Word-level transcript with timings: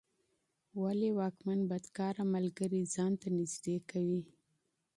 ولي 0.81 1.09
واکمن 1.19 1.59
بدکاره 1.69 2.23
ملګري 2.35 2.81
ځان 2.95 3.11
ته 3.21 3.27
نږدې 3.37 3.77
کوي؟ 3.89 4.21